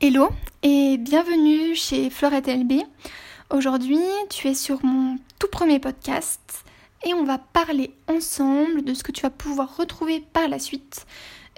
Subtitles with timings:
[0.00, 0.28] Hello
[0.62, 2.82] et bienvenue chez Florette LB.
[3.50, 3.98] Aujourd'hui,
[4.30, 6.62] tu es sur mon tout premier podcast
[7.04, 11.04] et on va parler ensemble de ce que tu vas pouvoir retrouver par la suite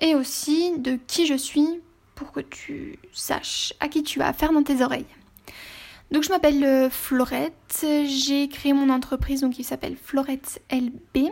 [0.00, 1.68] et aussi de qui je suis
[2.14, 5.04] pour que tu saches à qui tu as affaire dans tes oreilles.
[6.10, 11.28] Donc je m'appelle euh, Florette, j'ai créé mon entreprise donc qui s'appelle Florette LB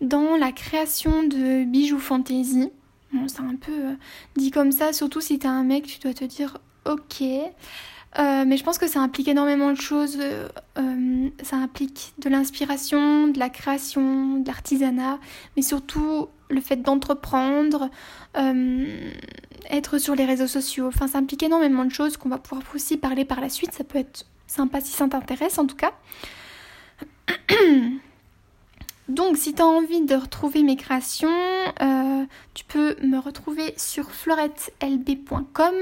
[0.00, 2.70] dans la création de bijoux fantasy
[3.12, 3.94] Bon, c'est un peu euh,
[4.36, 7.22] dit comme ça, surtout si t'es un mec, tu dois te dire ok.
[8.18, 10.18] Euh, mais je pense que ça implique énormément de choses.
[10.20, 15.18] Euh, ça implique de l'inspiration, de la création, de l'artisanat,
[15.56, 17.90] mais surtout le fait d'entreprendre,
[19.70, 20.88] être sur les réseaux sociaux.
[20.88, 23.72] Enfin, ça implique énormément de choses qu'on va pouvoir aussi parler par la suite.
[23.72, 25.92] Ça peut être sympa si ça t'intéresse en tout cas.
[29.10, 31.28] Donc si tu as envie de retrouver mes créations,
[31.82, 32.24] euh,
[32.54, 35.74] tu peux me retrouver sur florettelb.com,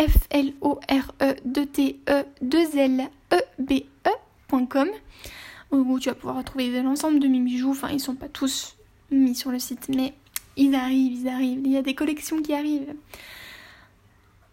[0.00, 4.88] f l o r e t e 2 l e b e.com
[5.70, 7.72] où tu vas pouvoir retrouver l'ensemble de mes bijoux.
[7.72, 8.76] Enfin, ils sont pas tous
[9.10, 10.14] mis sur le site, mais
[10.56, 11.60] ils arrivent, ils arrivent.
[11.62, 12.94] Il y a des collections qui arrivent.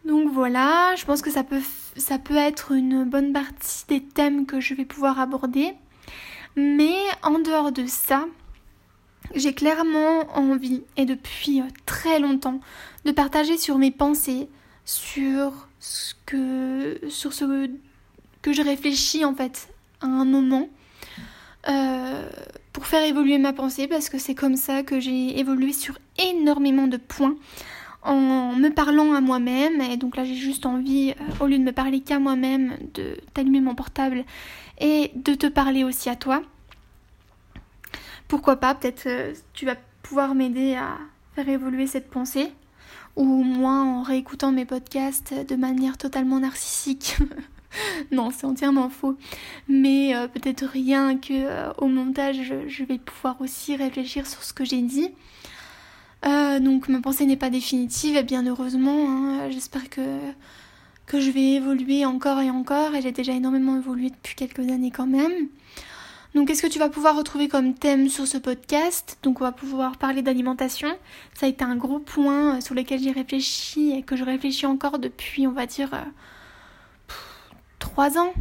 [0.03, 4.73] Donc voilà, je pense que ça peut être une bonne partie des thèmes que je
[4.73, 5.73] vais pouvoir aborder.
[6.55, 8.25] Mais en dehors de ça,
[9.35, 12.59] j'ai clairement envie, et depuis très longtemps,
[13.05, 14.49] de partager sur mes pensées,
[14.85, 17.69] sur ce que, sur ce
[18.41, 19.69] que je réfléchis en fait
[20.01, 20.67] à un moment,
[21.67, 22.29] euh,
[22.73, 26.87] pour faire évoluer ma pensée, parce que c'est comme ça que j'ai évolué sur énormément
[26.87, 27.35] de points
[28.03, 29.81] en me parlant à moi-même.
[29.81, 33.17] Et donc là, j'ai juste envie, euh, au lieu de me parler qu'à moi-même, de
[33.33, 34.23] t'allumer mon portable
[34.79, 36.41] et de te parler aussi à toi.
[38.27, 40.97] Pourquoi pas, peut-être euh, tu vas pouvoir m'aider à
[41.35, 42.51] faire évoluer cette pensée.
[43.15, 47.17] Ou moi en réécoutant mes podcasts de manière totalement narcissique.
[48.11, 49.17] non, c'est entièrement faux.
[49.67, 54.63] Mais euh, peut-être rien que au montage, je, vais pouvoir aussi réfléchir sur ce que
[54.63, 55.09] j'ai dit.
[56.23, 60.01] Donc ma pensée n'est pas définitive et bien heureusement, hein, j'espère que
[61.09, 64.91] que je vais évoluer encore et encore, et j'ai déjà énormément évolué depuis quelques années
[64.91, 65.49] quand même.
[66.35, 69.17] Donc qu'est-ce que tu vas pouvoir retrouver comme thème sur ce podcast?
[69.23, 70.89] Donc on va pouvoir parler d'alimentation.
[71.33, 74.67] Ça a été un gros point euh, sur lequel j'ai réfléchi et que je réfléchis
[74.67, 77.15] encore depuis, on va dire, euh,
[77.79, 78.31] trois ans.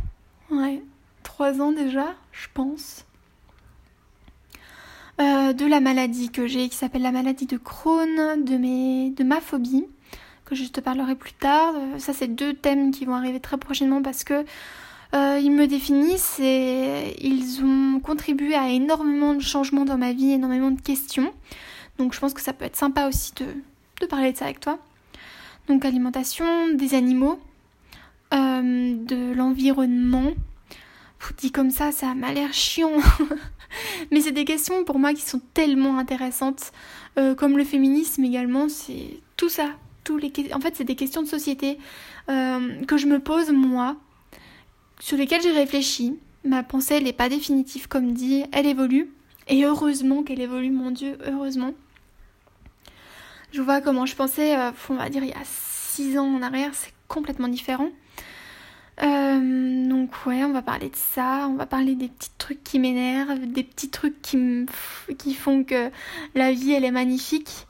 [0.50, 0.82] Ouais,
[1.22, 3.06] trois ans déjà, je pense.
[5.20, 9.24] Euh, de la maladie que j'ai qui s'appelle la maladie de Crohn, de, mes, de
[9.24, 9.84] ma phobie
[10.44, 11.74] que je te parlerai plus tard.
[11.76, 14.44] Euh, ça, c'est deux thèmes qui vont arriver très prochainement parce que
[15.14, 20.30] euh, ils me définissent et ils ont contribué à énormément de changements dans ma vie,
[20.30, 21.32] énormément de questions.
[21.98, 24.78] Donc, je pense que ça peut être sympa aussi de, parler de ça avec toi.
[25.66, 27.40] Donc, alimentation, des animaux,
[28.30, 30.30] de l'environnement.
[31.38, 32.92] Dit comme ça, ça m'a l'air chiant.
[34.10, 36.72] Mais c'est des questions pour moi qui sont tellement intéressantes.
[37.36, 39.74] comme le féminisme également, c'est tout ça,
[40.52, 41.78] en fait, c'est des questions de société
[42.28, 43.96] euh, que je me pose moi,
[45.00, 46.18] sur lesquelles j'ai réfléchi.
[46.44, 49.10] Ma pensée, elle n'est pas définitive, comme dit, elle évolue.
[49.48, 51.72] Et heureusement qu'elle évolue, mon Dieu, heureusement.
[53.52, 56.42] Je vois comment je pensais, euh, on va dire, il y a 6 ans en
[56.42, 57.88] arrière, c'est complètement différent.
[59.02, 62.78] Euh, donc ouais, on va parler de ça, on va parler des petits trucs qui
[62.78, 64.66] m'énervent, des petits trucs qui,
[65.18, 65.90] qui font que
[66.34, 67.66] la vie elle est magnifique.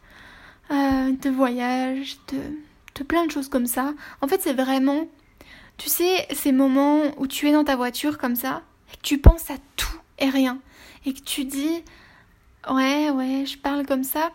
[0.70, 2.36] Euh, de voyage, de,
[2.94, 3.94] de plein de choses comme ça.
[4.20, 5.08] En fait, c'est vraiment,
[5.78, 8.60] tu sais, ces moments où tu es dans ta voiture comme ça,
[8.92, 10.58] et que tu penses à tout et rien,
[11.06, 11.82] et que tu dis,
[12.70, 14.30] ouais, ouais, je parle comme ça.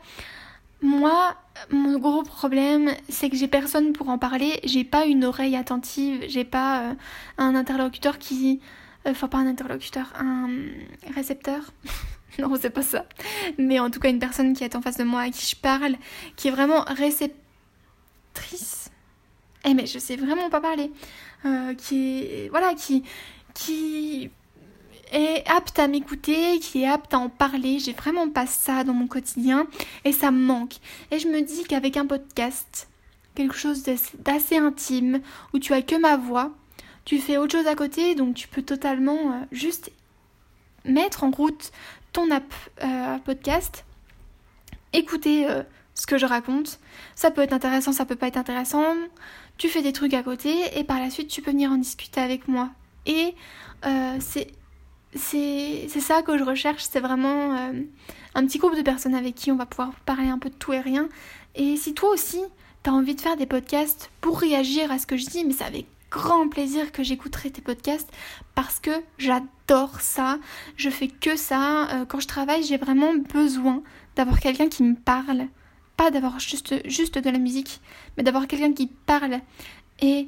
[0.81, 1.35] Moi,
[1.69, 6.23] mon gros problème, c'est que j'ai personne pour en parler, j'ai pas une oreille attentive,
[6.27, 6.93] j'ai pas euh,
[7.37, 8.59] un interlocuteur qui.
[9.05, 10.49] Euh, enfin, pas un interlocuteur, un
[11.13, 11.71] récepteur.
[12.39, 13.05] non, c'est pas ça.
[13.57, 15.55] Mais en tout cas, une personne qui est en face de moi, à qui je
[15.55, 15.95] parle,
[16.35, 18.89] qui est vraiment réceptrice.
[19.65, 20.91] Eh, mais je sais vraiment pas parler.
[21.45, 22.47] Euh, qui.
[22.49, 23.03] Voilà, qui.
[23.53, 24.31] qui
[25.13, 27.79] est apte à m'écouter, qui est apte à en parler.
[27.79, 29.67] J'ai vraiment pas ça dans mon quotidien
[30.05, 30.75] et ça me manque.
[31.11, 32.89] Et je me dis qu'avec un podcast,
[33.35, 33.83] quelque chose
[34.19, 35.21] d'assez intime,
[35.53, 36.51] où tu as que ma voix,
[37.05, 39.91] tu fais autre chose à côté, donc tu peux totalement euh, juste
[40.85, 41.71] mettre en route
[42.11, 43.85] ton app euh, podcast,
[44.93, 45.63] écouter euh,
[45.95, 46.79] ce que je raconte.
[47.15, 48.95] Ça peut être intéressant, ça peut pas être intéressant.
[49.57, 52.21] Tu fais des trucs à côté et par la suite tu peux venir en discuter
[52.21, 52.69] avec moi.
[53.05, 53.35] Et
[54.19, 54.47] c'est
[55.15, 57.53] c'est ça que je recherche, c'est vraiment
[58.35, 60.73] un petit groupe de personnes avec qui on va pouvoir parler un peu de tout
[60.73, 61.09] et rien.
[61.55, 62.41] Et si toi aussi
[62.83, 65.63] t'as envie de faire des podcasts pour réagir à ce que je dis, mais c'est
[65.63, 68.11] avec grand plaisir que j'écouterai tes podcasts
[68.53, 70.37] parce que j'adore ça.
[70.77, 71.89] Je fais que ça.
[71.89, 73.81] Euh, quand je travaille, j'ai vraiment besoin
[74.15, 75.47] d'avoir quelqu'un qui me parle.
[75.97, 77.79] Pas d'avoir juste, juste de la musique,
[78.15, 79.39] mais d'avoir quelqu'un qui parle.
[80.01, 80.27] Et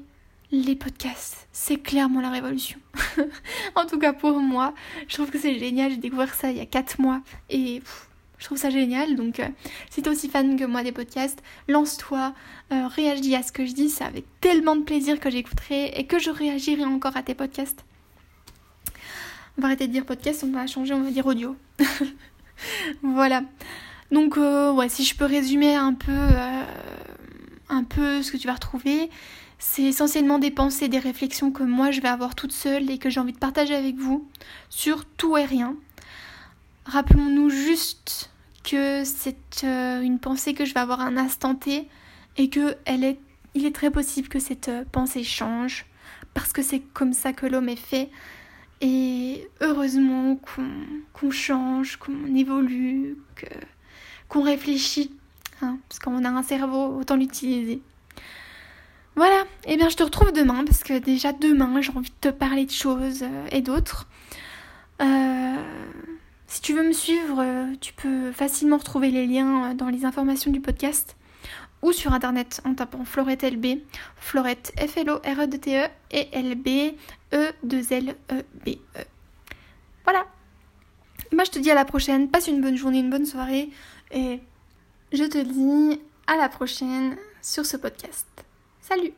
[0.52, 2.80] les podcasts, c'est clairement la révolution.
[3.76, 4.74] en tout cas pour moi,
[5.08, 5.92] je trouve que c'est génial.
[5.92, 7.82] J'ai découvert ça il y a 4 mois et
[8.38, 9.16] je trouve ça génial.
[9.16, 9.48] Donc euh,
[9.90, 12.34] si t'es aussi fan que moi des podcasts, lance-toi,
[12.72, 13.90] euh, réagis à ce que je dis.
[13.90, 17.86] C'est avec tellement de plaisir que j'écouterai et que je réagirai encore à tes podcasts.
[19.58, 21.56] On va arrêter de dire podcast, on va changer, on va dire audio.
[23.04, 23.44] voilà.
[24.12, 26.12] Donc euh, ouais, si je peux résumer un peu,
[27.76, 29.10] un peu ce que tu vas retrouver,
[29.60, 33.10] c'est essentiellement des pensées, des réflexions que moi je vais avoir toute seule et que
[33.10, 34.28] j'ai envie de partager avec vous
[34.70, 35.76] sur tout et rien.
[36.86, 38.30] Rappelons-nous juste
[38.64, 41.88] que c'est euh, une pensée que je vais avoir un instant T
[42.38, 43.20] et que elle est,
[43.54, 45.86] il est très possible que cette euh, pensée change
[46.34, 48.10] parce que c'est comme ça que l'homme est fait.
[48.82, 50.38] Et heureusement
[51.14, 53.18] qu'on change, qu'on évolue,
[54.28, 55.12] qu'on réfléchit.
[55.62, 57.82] Hein, parce qu'on a un cerveau, autant l'utiliser.
[59.16, 62.30] Voilà, et eh bien je te retrouve demain parce que déjà demain j'ai envie de
[62.30, 64.10] te parler de choses euh, et d'autres.
[65.02, 65.56] Euh,
[66.48, 70.52] si tu veux me suivre, euh, tu peux facilement retrouver les liens dans les informations
[70.52, 71.16] du podcast
[71.82, 73.80] ou sur internet en tapant Florette LB,
[74.18, 76.96] Florette F L O R E D T E et L B
[77.34, 79.04] E 2 L E B E.
[80.04, 80.26] Voilà.
[81.32, 83.70] Moi je te dis à la prochaine, passe une bonne journée, une bonne soirée
[84.12, 84.42] et
[85.12, 88.28] je te dis à la prochaine sur ce podcast.
[88.82, 89.14] Salut